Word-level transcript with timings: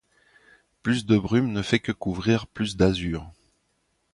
Plus 0.81 1.05
de 1.05 1.15
brume 1.15 1.51
ne 1.51 1.61
fait 1.61 1.77
que 1.77 1.91
couvrir 1.91 2.47
plus 2.47 2.75
d’azur. 2.75 3.31